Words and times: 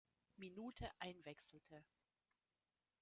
Minute 0.35 0.89
einwechselte. 0.97 1.83